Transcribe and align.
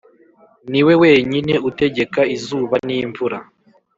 Niwe 0.71 0.93
wenyine 1.01 1.53
utegeka 1.69 2.21
izuba 2.35 2.75
n’imvura 2.87 3.37